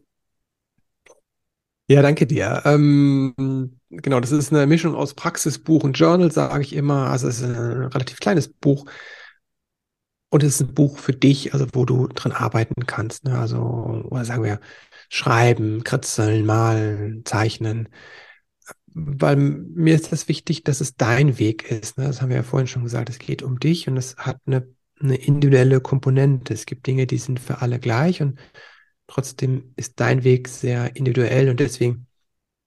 [1.89, 2.63] Ja, danke dir.
[2.67, 7.09] Ähm, genau, das ist eine Mischung aus Praxisbuch und Journal, sage ich immer.
[7.11, 8.85] Also es ist ein relativ kleines Buch.
[10.31, 13.25] Und es ist ein Buch für dich, also wo du dran arbeiten kannst.
[13.25, 13.39] Ne?
[13.39, 13.59] Also,
[14.11, 14.61] oder sagen wir,
[15.09, 17.89] schreiben, kritzeln, malen, zeichnen.
[18.93, 21.99] Weil mir ist das wichtig, dass es dein Weg ist.
[21.99, 22.05] Ne?
[22.05, 23.09] Das haben wir ja vorhin schon gesagt.
[23.11, 24.69] Es geht um dich und es hat eine,
[25.01, 26.55] eine individuelle Komponente.
[26.55, 28.39] Es gibt Dinge, die sind für alle gleich und
[29.09, 32.07] trotzdem ist dein Weg sehr individuell und deswegen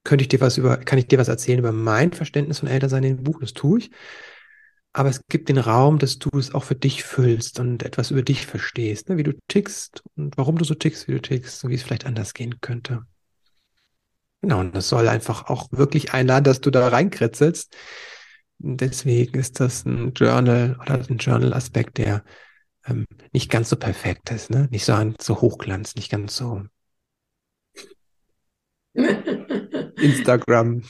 [0.04, 3.04] könnte ich dir was über, kann ich dir was erzählen über mein Verständnis von Elternsein
[3.04, 3.40] in dem Buch.
[3.40, 3.92] Das tue ich.
[4.94, 8.22] Aber es gibt den Raum, dass du es auch für dich füllst und etwas über
[8.22, 9.18] dich verstehst, ne?
[9.18, 12.06] wie du tickst und warum du so tickst, wie du tickst und wie es vielleicht
[12.06, 13.04] anders gehen könnte.
[14.42, 17.76] Genau, und das soll einfach auch wirklich einladen, dass du da reinkritzelst.
[18.60, 22.24] Deswegen ist das ein Journal oder ein Journal-Aspekt, der
[22.86, 24.68] ähm, nicht ganz so perfekt ist, ne?
[24.70, 26.64] Nicht so so Hochglanz, nicht ganz so
[28.94, 30.84] Instagram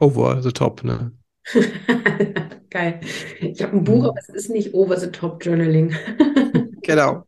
[0.00, 1.12] over the top, ne?
[2.70, 3.00] Geil.
[3.40, 4.08] Ich habe ein Buch, Mhm.
[4.08, 5.94] aber es ist nicht Over the Top Journaling.
[6.82, 7.24] Genau.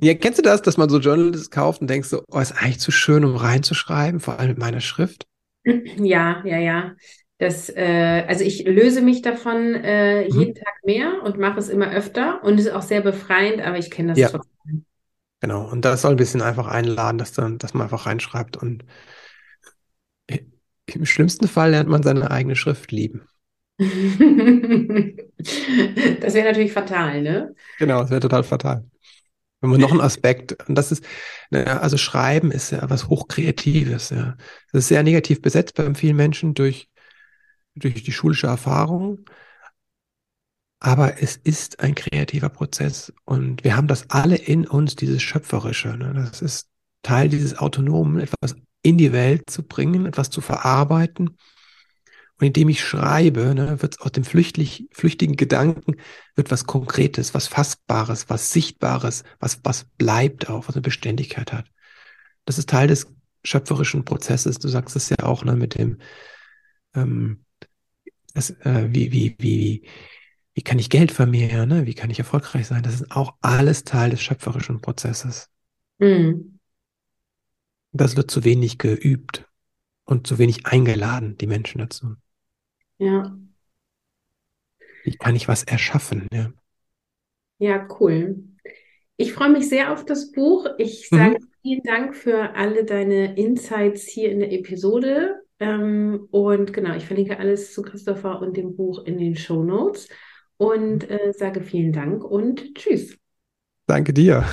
[0.00, 2.80] Ja, kennst du das, dass man so Journals kauft und denkst so, oh, ist eigentlich
[2.80, 5.26] zu schön, um reinzuschreiben, vor allem mit meiner Schrift?
[5.64, 6.94] Ja, ja, ja.
[7.38, 10.40] Das, äh, also ich löse mich davon äh, Mhm.
[10.40, 13.78] jeden Tag mehr und mache es immer öfter und es ist auch sehr befreiend, aber
[13.78, 14.30] ich kenne das Ja.
[14.30, 14.84] trotzdem.
[15.40, 15.70] Genau.
[15.70, 18.84] Und das soll ein bisschen einfach einladen, dass dann, dass man einfach reinschreibt und
[20.86, 23.28] im schlimmsten Fall lernt man seine eigene Schrift lieben.
[26.20, 27.54] Das wäre natürlich fatal, ne?
[27.78, 28.84] Genau, das wäre total fatal.
[29.60, 31.04] Wenn man noch einen Aspekt, und das ist,
[31.50, 34.36] ne, also Schreiben ist ja was Hochkreatives, ja.
[34.72, 36.88] Das ist sehr negativ besetzt bei vielen Menschen durch,
[37.74, 39.24] durch die schulische Erfahrung.
[40.80, 45.96] Aber es ist ein kreativer Prozess und wir haben das alle in uns, dieses Schöpferische.
[45.96, 46.12] Ne?
[46.14, 46.68] Das ist
[47.02, 51.38] Teil dieses Autonomen, etwas in die Welt zu bringen, etwas zu verarbeiten.
[52.38, 55.96] Und indem ich schreibe, ne, wird aus dem flüchtig, flüchtigen Gedanken
[56.34, 61.70] wird was Konkretes, was Fassbares, was Sichtbares, was, was bleibt auch, was eine Beständigkeit hat.
[62.44, 63.06] Das ist Teil des
[63.44, 64.58] schöpferischen Prozesses.
[64.58, 65.98] Du sagst es ja auch ne, mit dem,
[66.94, 67.44] ähm,
[68.34, 69.88] das, äh, wie, wie, wie,
[70.54, 71.86] wie kann ich Geld vermehren, ne?
[71.86, 72.82] wie kann ich erfolgreich sein.
[72.82, 75.48] Das ist auch alles Teil des schöpferischen Prozesses.
[75.98, 76.58] Mhm.
[77.92, 79.46] Das wird zu wenig geübt
[80.04, 82.16] und zu wenig eingeladen, die Menschen dazu.
[82.98, 83.36] Ja,
[85.04, 86.28] Wie kann ich was erschaffen?
[86.32, 86.52] Ja.
[87.58, 88.44] ja, cool.
[89.16, 90.66] Ich freue mich sehr auf das Buch.
[90.78, 95.40] Ich sage vielen Dank für alle deine Insights hier in der Episode.
[95.60, 100.08] Ähm, und genau, ich verlinke alles zu Christopher und dem Buch in den Show Notes
[100.56, 103.16] und äh, sage vielen Dank und tschüss.
[103.86, 104.44] Danke dir.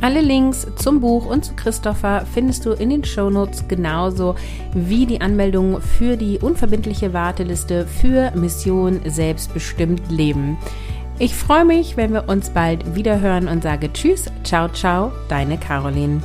[0.00, 4.36] Alle Links zum Buch und zu Christopher findest du in den Shownotes genauso
[4.72, 10.56] wie die Anmeldung für die unverbindliche Warteliste für Mission Selbstbestimmt Leben.
[11.18, 15.58] Ich freue mich, wenn wir uns bald wieder hören und sage Tschüss, ciao, ciao, deine
[15.58, 16.22] Caroline.